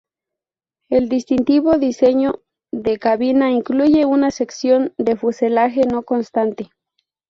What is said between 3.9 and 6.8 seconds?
una sección de fuselaje no constante.